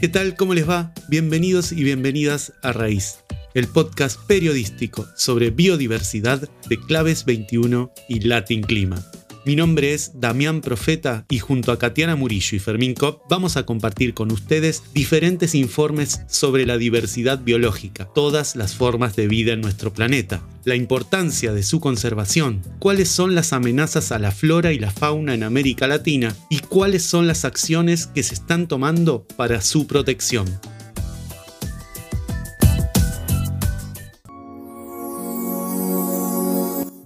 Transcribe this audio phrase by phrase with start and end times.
[0.00, 0.36] ¿Qué tal?
[0.36, 0.92] ¿Cómo les va?
[1.08, 3.18] Bienvenidos y bienvenidas a Raíz,
[3.54, 9.04] el podcast periodístico sobre biodiversidad de Claves 21 y Latin Clima.
[9.48, 13.64] Mi nombre es Damián Profeta y junto a Katiana Murillo y Fermín Kopp vamos a
[13.64, 19.62] compartir con ustedes diferentes informes sobre la diversidad biológica, todas las formas de vida en
[19.62, 24.78] nuestro planeta, la importancia de su conservación, cuáles son las amenazas a la flora y
[24.78, 29.62] la fauna en América Latina y cuáles son las acciones que se están tomando para
[29.62, 30.46] su protección.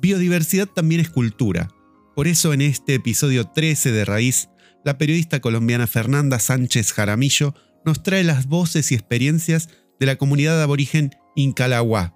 [0.01, 1.69] Biodiversidad también es cultura
[2.15, 4.49] por eso en este episodio 13 de Raíz,
[4.85, 10.63] la periodista colombiana Fernanda Sánchez Jaramillo nos trae las voces y experiencias de la comunidad
[10.63, 12.15] aborigen Incalagua.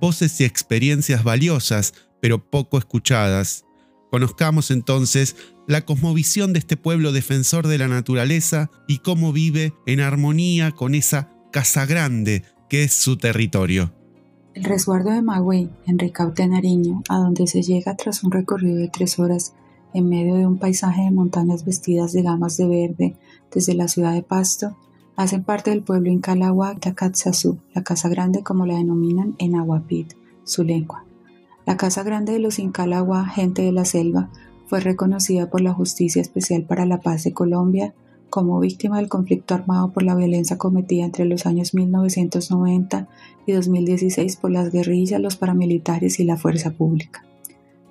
[0.00, 3.64] Voces y experiencias valiosas, pero poco escuchadas.
[4.10, 5.36] Conozcamos entonces
[5.68, 10.94] la cosmovisión de este pueblo defensor de la naturaleza y cómo vive en armonía con
[10.94, 13.94] esa casa grande que es su territorio.
[14.54, 18.86] El resguardo de Magüey, en Ricaute, Nariño, a donde se llega tras un recorrido de
[18.88, 19.52] tres horas
[19.92, 23.16] en medio de un paisaje de montañas vestidas de gamas de verde
[23.52, 24.76] desde la ciudad de Pasto,
[25.16, 30.12] hacen parte del pueblo Incalagua Takatsasú, la Casa Grande como la denominan en Aguapit,
[30.44, 31.04] su lengua.
[31.66, 34.30] La Casa Grande de los Incalagua, gente de la selva,
[34.68, 37.92] fue reconocida por la Justicia Especial para la Paz de Colombia
[38.34, 43.06] como víctima del conflicto armado por la violencia cometida entre los años 1990
[43.46, 47.24] y 2016 por las guerrillas, los paramilitares y la fuerza pública.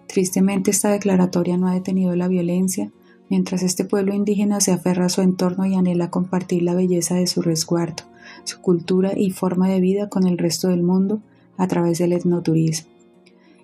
[0.05, 2.91] Tristemente esta declaratoria no ha detenido la violencia,
[3.29, 7.27] mientras este pueblo indígena se aferra a su entorno y anhela compartir la belleza de
[7.27, 8.03] su resguardo,
[8.43, 11.21] su cultura y forma de vida con el resto del mundo
[11.55, 12.89] a través del etnoturismo.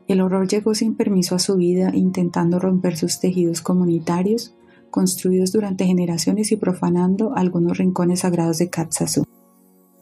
[0.08, 4.56] El horror llegó sin permiso a su vida intentando romper sus tejidos comunitarios,
[4.90, 9.26] construidos durante generaciones y profanando algunos rincones sagrados de Katsasú.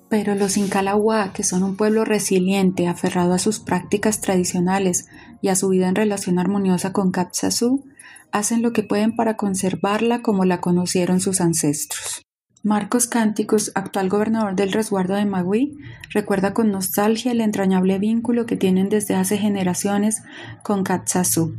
[0.10, 5.08] Pero los Incalahua, que son un pueblo resiliente, aferrado a sus prácticas tradicionales
[5.42, 7.84] y a su vida en relación armoniosa con Katsasú,
[8.32, 12.24] hacen lo que pueden para conservarla como la conocieron sus ancestros.
[12.64, 15.78] Marcos Cánticos, actual gobernador del resguardo de Magui,
[16.10, 20.24] recuerda con nostalgia el entrañable vínculo que tienen desde hace generaciones
[20.64, 21.56] con Katsasú.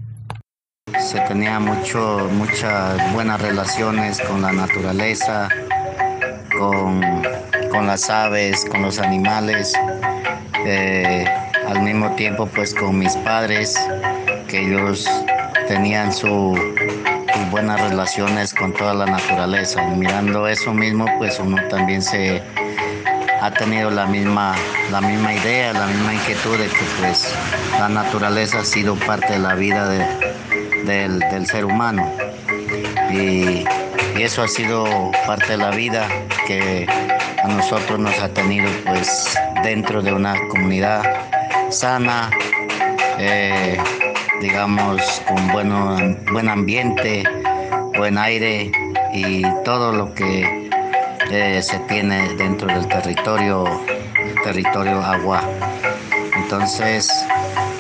[0.98, 5.48] Se tenía mucho, muchas buenas relaciones con la naturaleza,
[6.58, 9.72] con, las aves, con los animales.
[10.66, 11.24] Eh,
[11.66, 13.78] al mismo tiempo pues con mis padres,
[14.48, 15.08] que ellos
[15.66, 16.58] tenían sus
[17.50, 19.82] buenas relaciones con toda la naturaleza.
[19.92, 22.42] Y mirando eso mismo pues uno también se
[23.40, 24.54] ha tenido la misma,
[24.90, 27.32] la misma idea, la misma inquietud de que pues
[27.78, 30.04] la naturaleza ha sido parte de la vida de,
[30.88, 32.10] del, ser humano.
[33.12, 33.64] Y,
[34.18, 36.08] eso ha sido parte de la vida
[36.48, 36.88] que
[37.40, 41.04] a nosotros nos ha tenido pues dentro de una comunidad
[41.70, 42.28] sana,
[43.18, 43.78] eh,
[44.40, 45.96] digamos con bueno,
[46.32, 47.22] buen ambiente,
[47.96, 48.72] buen aire
[49.12, 50.68] y todo lo que
[51.30, 53.64] eh, se tiene dentro del territorio,
[54.42, 55.42] territorio agua.
[56.34, 57.08] Entonces,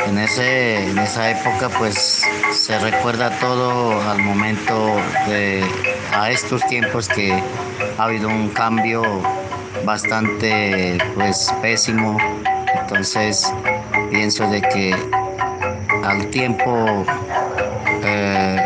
[0.06, 2.22] en, ese, en esa época pues
[2.68, 4.96] se recuerda todo al momento
[5.26, 5.64] de
[6.12, 7.32] a estos tiempos que
[7.96, 9.02] ha habido un cambio
[9.86, 12.18] bastante pues pésimo.
[12.78, 13.50] Entonces
[14.10, 14.94] pienso de que
[16.04, 17.06] al tiempo
[18.04, 18.60] eh,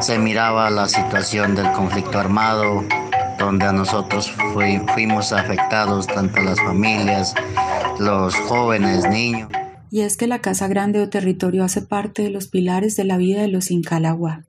[0.00, 2.82] se miraba la situación del conflicto armado
[3.38, 4.34] donde a nosotros
[4.92, 7.32] fuimos afectados tanto las familias
[8.00, 9.48] los jóvenes niños
[9.90, 13.16] y es que la casa grande o territorio hace parte de los pilares de la
[13.16, 14.44] vida de los Incalagua.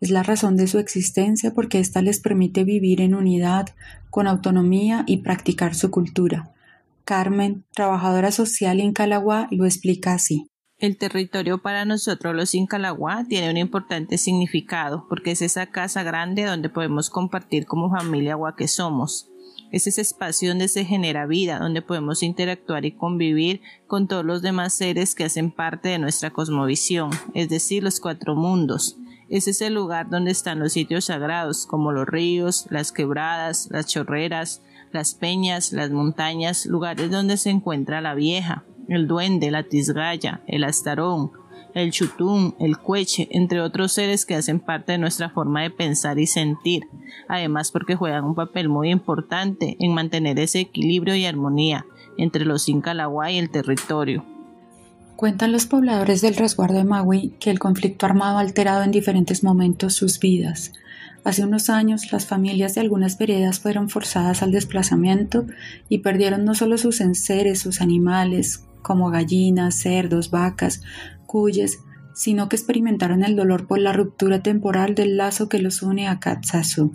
[0.00, 3.68] Es la razón de su existencia porque ésta les permite vivir en unidad,
[4.10, 6.50] con autonomía y practicar su cultura.
[7.04, 10.48] Carmen, trabajadora social Incalagua, lo explica así.
[10.78, 16.42] El territorio para nosotros los Incalagua tiene un importante significado porque es esa casa grande
[16.42, 19.31] donde podemos compartir como familia agua que somos.
[19.72, 24.42] Es ese espacio donde se genera vida, donde podemos interactuar y convivir con todos los
[24.42, 28.98] demás seres que hacen parte de nuestra cosmovisión, es decir, los cuatro mundos.
[29.30, 34.60] Es ese lugar donde están los sitios sagrados, como los ríos, las quebradas, las chorreras,
[34.92, 40.64] las peñas, las montañas, lugares donde se encuentra la vieja, el duende, la tisgaya, el
[40.64, 41.32] astarón,
[41.74, 46.18] el chutún, el cueche, entre otros seres que hacen parte de nuestra forma de pensar
[46.18, 46.84] y sentir,
[47.28, 51.86] además porque juegan un papel muy importante en mantener ese equilibrio y armonía
[52.18, 54.24] entre los Incalagua y el territorio.
[55.16, 59.44] Cuentan los pobladores del resguardo de Magui que el conflicto armado ha alterado en diferentes
[59.44, 60.72] momentos sus vidas.
[61.24, 65.46] Hace unos años las familias de algunas veredas fueron forzadas al desplazamiento
[65.88, 70.82] y perdieron no solo sus enseres, sus animales, como gallinas, cerdos, vacas,
[72.14, 76.20] sino que experimentaron el dolor por la ruptura temporal del lazo que los une a
[76.20, 76.92] Katsasu.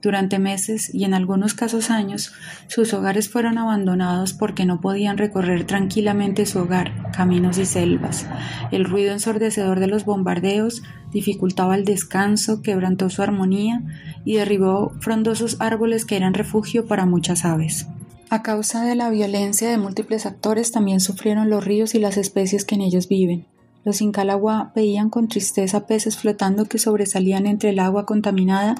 [0.00, 2.32] Durante meses y en algunos casos años,
[2.68, 8.28] sus hogares fueron abandonados porque no podían recorrer tranquilamente su hogar, caminos y selvas.
[8.70, 13.82] El ruido ensordecedor de los bombardeos dificultaba el descanso, quebrantó su armonía
[14.24, 17.88] y derribó frondosos árboles que eran refugio para muchas aves.
[18.30, 22.64] A causa de la violencia de múltiples actores también sufrieron los ríos y las especies
[22.64, 23.46] que en ellos viven.
[23.84, 28.76] Los Incalagua veían con tristeza peces flotando que sobresalían entre el agua contaminada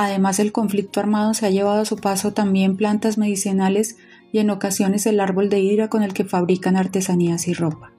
[0.00, 3.96] Además, el conflicto armado se ha llevado a su paso también plantas medicinales
[4.30, 7.90] y en ocasiones el árbol de hidra con el que fabrican artesanías y ropa.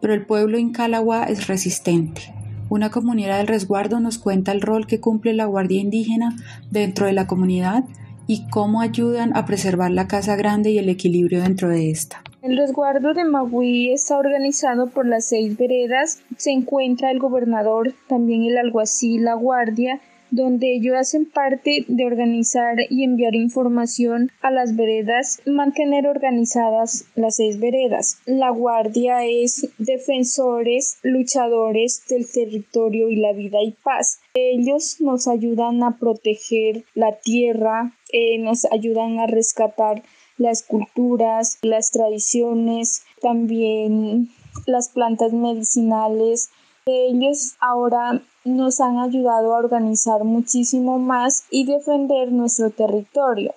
[0.00, 2.32] Pero el pueblo incalagua es resistente.
[2.68, 6.36] Una comunidad del resguardo nos cuenta el rol que cumple la guardia indígena
[6.70, 7.82] dentro de la comunidad
[8.26, 12.22] y cómo ayudan a preservar la casa grande y el equilibrio dentro de esta.
[12.42, 16.20] El resguardo de Magui está organizado por las seis veredas.
[16.36, 20.00] Se encuentra el gobernador, también el alguacil, la guardia,
[20.34, 27.36] donde ellos hacen parte de organizar y enviar información a las veredas, mantener organizadas las
[27.36, 28.18] seis veredas.
[28.26, 34.18] La guardia es defensores, luchadores del territorio y la vida y paz.
[34.34, 40.02] Ellos nos ayudan a proteger la tierra, eh, nos ayudan a rescatar
[40.36, 44.30] las culturas, las tradiciones, también
[44.66, 46.50] las plantas medicinales.
[46.86, 53.54] Ellos ahora nos han ayudado a organizar muchísimo más y defender nuestro territorio.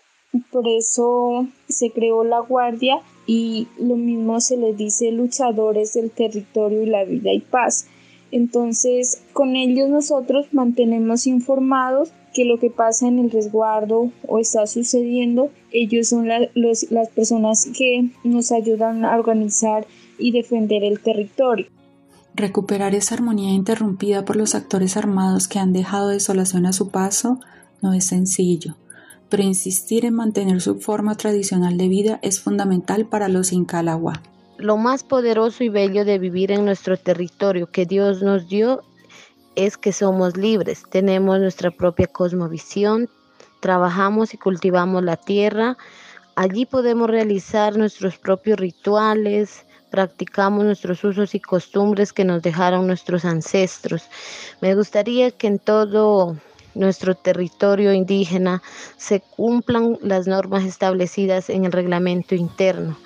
[0.51, 6.84] Por eso se creó la Guardia y lo mismo se les dice luchadores del territorio
[6.84, 7.88] y la vida y paz.
[8.31, 14.68] Entonces, con ellos nosotros mantenemos informados que lo que pasa en el resguardo o está
[14.68, 19.88] sucediendo, ellos son las personas que nos ayudan a organizar
[20.19, 21.68] y defender el territorio.
[22.38, 27.39] Recuperar esa armonía interrumpida por los actores armados que han dejado desolación a su paso
[27.81, 28.75] no es sencillo,
[29.28, 34.22] pero insistir en mantener su forma tradicional de vida es fundamental para los Incalagua.
[34.60, 38.84] Lo más poderoso y bello de vivir en nuestro territorio que Dios nos dio
[39.56, 43.10] es que somos libres, tenemos nuestra propia cosmovisión,
[43.62, 45.75] trabajamos y cultivamos la tierra,
[46.36, 53.25] allí podemos realizar nuestros propios rituales, practicamos nuestros usos y costumbres que nos dejaron nuestros
[53.25, 54.04] ancestros.
[54.62, 56.38] Me gustaría que en todo
[56.75, 58.62] nuestro territorio indígena
[58.98, 62.98] se cumplan las normas establecidas en el reglamento interno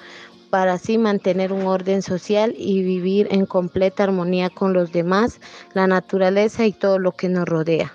[0.51, 5.39] para así mantener un orden social y vivir en completa armonía con los demás,
[5.73, 7.93] la naturaleza y todo lo que nos rodea.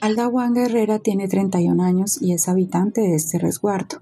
[0.00, 3.98] Alda Juan Guerrera tiene 31 años y es habitante de este resguardo.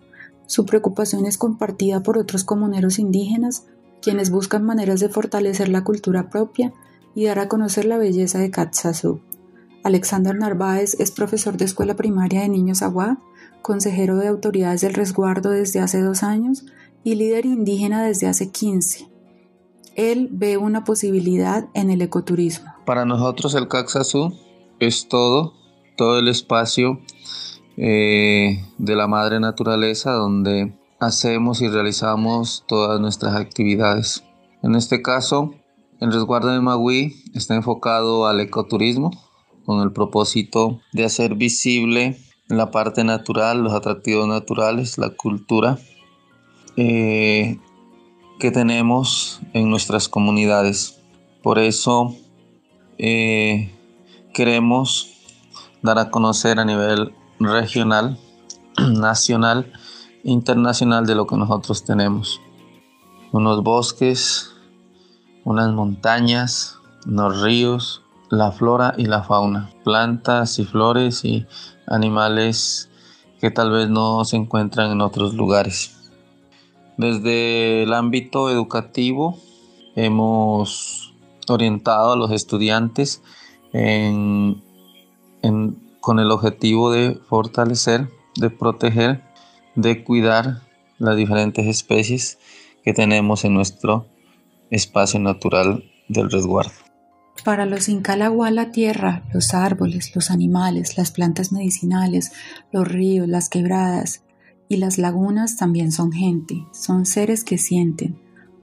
[0.47, 3.67] Su preocupación es compartida por otros comuneros indígenas
[4.03, 6.73] quienes buscan maneras de fortalecer la cultura propia
[7.15, 9.21] y dar a conocer la belleza de Katsasu.
[9.83, 13.19] Alexander Narváez es profesor de escuela primaria de niños Agua,
[13.63, 16.65] consejero de autoridades del resguardo desde hace dos años
[17.05, 19.09] y líder indígena desde hace 15.
[19.95, 22.73] Él ve una posibilidad en el ecoturismo.
[22.85, 24.33] Para nosotros el Katsasu
[24.79, 25.55] es todo,
[25.97, 27.01] todo el espacio
[27.77, 34.25] eh, de la madre naturaleza donde hacemos y realizamos todas nuestras actividades.
[34.63, 35.55] En este caso,
[36.01, 39.11] el resguardo de Magui está enfocado al ecoturismo
[39.65, 45.79] con el propósito de hacer visible la parte natural, los atractivos naturales, la cultura
[46.77, 47.59] eh,
[48.39, 51.01] que tenemos en nuestras comunidades.
[51.43, 52.15] Por eso
[52.99, 53.73] eh,
[54.33, 55.15] queremos
[55.83, 58.19] dar a conocer a nivel regional,
[58.79, 59.73] nacional,
[60.27, 62.41] internacional de lo que nosotros tenemos.
[63.33, 64.53] Unos bosques,
[65.45, 71.47] unas montañas, unos ríos, la flora y la fauna, plantas y flores y
[71.87, 72.91] animales
[73.41, 75.97] que tal vez no se encuentran en otros lugares.
[76.97, 79.39] Desde el ámbito educativo
[79.95, 81.15] hemos
[81.47, 83.23] orientado a los estudiantes
[86.01, 89.23] con el objetivo de fortalecer, de proteger
[89.77, 90.63] de cuidar
[90.99, 92.39] las diferentes especies
[92.83, 94.07] que tenemos en nuestro
[94.71, 96.73] espacio natural del resguardo.
[97.45, 102.33] Para los Incalagua la tierra, los árboles, los animales, las plantas medicinales,
[102.73, 104.23] los ríos, las quebradas
[104.69, 108.19] y las lagunas también son gente, son seres que sienten.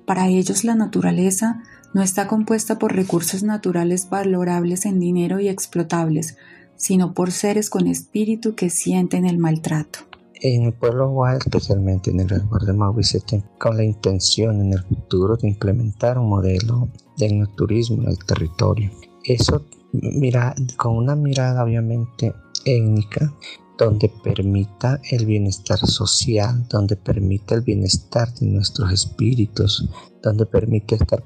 [0.06, 6.38] Para ellos la naturaleza no está compuesta por recursos naturales valorables en dinero y explotables,
[6.76, 10.00] sino por seres con espíritu que sienten el maltrato.
[10.46, 13.02] En el pueblo Guay, especialmente en el resguardo de Maui,
[13.58, 18.92] con la intención en el futuro de implementar un modelo de turismo en el territorio.
[19.24, 22.34] Eso mira, con una mirada obviamente
[22.66, 23.34] étnica,
[23.78, 29.88] donde permita el bienestar social, donde permita el bienestar de nuestros espíritus,
[30.22, 31.24] donde permite estar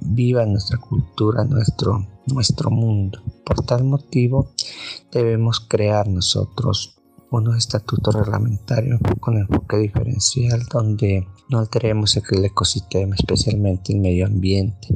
[0.00, 3.20] viva nuestra cultura, nuestro, nuestro mundo.
[3.44, 4.48] Por tal motivo
[5.12, 6.96] debemos crear nosotros
[7.36, 14.88] unos estatutos reglamentarios con enfoque diferencial donde no alteremos el ecosistema, especialmente el medio ambiente.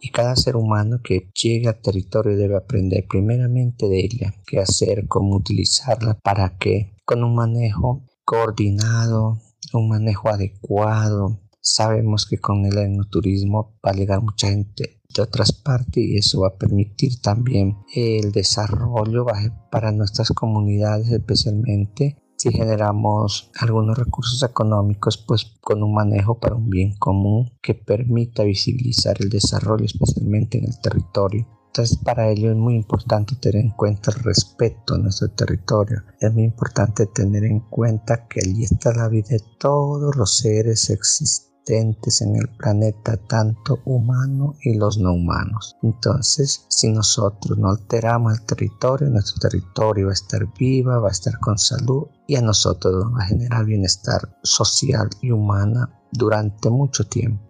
[0.00, 5.06] Y cada ser humano que llegue al territorio debe aprender primeramente de ella, qué hacer,
[5.08, 9.38] cómo utilizarla, para que con un manejo coordinado,
[9.72, 15.52] un manejo adecuado, sabemos que con el enoturismo va a llegar mucha gente de otras
[15.52, 19.26] partes y eso va a permitir también el desarrollo
[19.70, 26.68] para nuestras comunidades especialmente si generamos algunos recursos económicos pues con un manejo para un
[26.68, 32.56] bien común que permita visibilizar el desarrollo especialmente en el territorio entonces para ello es
[32.56, 36.04] muy importante tener en cuenta el respeto a nuestro territorio.
[36.20, 40.88] Es muy importante tener en cuenta que allí está la vida de todos los seres
[40.90, 45.76] existentes en el planeta, tanto humano y los no humanos.
[45.82, 51.12] Entonces, si nosotros no alteramos el territorio, nuestro territorio va a estar viva, va a
[51.12, 57.06] estar con salud y a nosotros va a generar bienestar social y humana durante mucho
[57.06, 57.42] tiempo.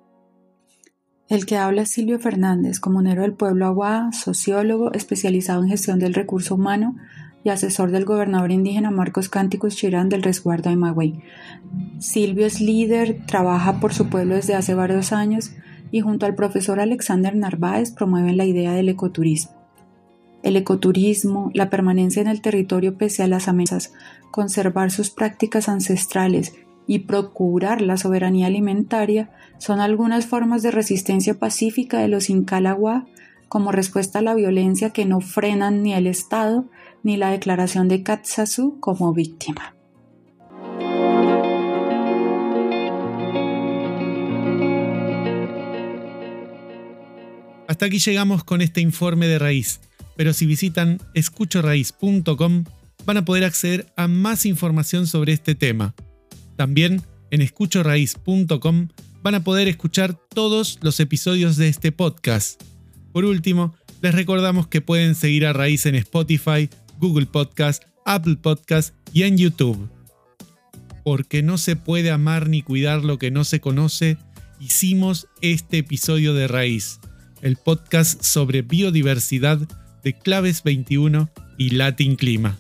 [1.29, 6.15] El que habla es Silvio Fernández, comunero del pueblo Agua, sociólogo especializado en gestión del
[6.15, 6.97] recurso humano,
[7.45, 11.21] y asesor del gobernador indígena Marcos Cánticos Chirán del resguardo de Magüey.
[11.99, 15.53] Silvio es líder, trabaja por su pueblo desde hace varios años
[15.91, 19.53] y junto al profesor Alexander Narváez promueven la idea del ecoturismo.
[20.43, 23.93] El ecoturismo, la permanencia en el territorio pese a las amenazas,
[24.31, 26.55] conservar sus prácticas ancestrales
[26.87, 33.07] y procurar la soberanía alimentaria son algunas formas de resistencia pacífica de los Incalagua
[33.49, 36.65] como respuesta a la violencia que no frenan ni el Estado
[37.05, 39.77] ni la declaración de Katsasu como víctima.
[47.69, 49.81] Hasta aquí llegamos con este informe de raíz,
[50.17, 52.65] pero si visitan escuchoraíz.com
[53.05, 55.95] van a poder acceder a más información sobre este tema.
[56.57, 58.89] También en escuchoraíz.com
[59.23, 62.63] van a poder escuchar todos los episodios de este podcast.
[63.13, 66.69] Por último, les recordamos que pueden seguir a Raíz en Spotify,
[67.05, 69.91] Google Podcast, Apple Podcast y en YouTube.
[71.05, 74.17] Porque no se puede amar ni cuidar lo que no se conoce,
[74.59, 77.01] hicimos este episodio de Raíz,
[77.43, 79.59] el podcast sobre biodiversidad
[80.03, 82.57] de Claves 21 y Latin Clima.